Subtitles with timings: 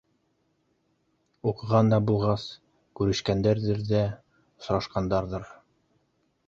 [1.51, 2.47] Уҡыған да булғас,
[3.01, 5.49] күрешкәндәрҙер ҙә осрашҡандарҙыр.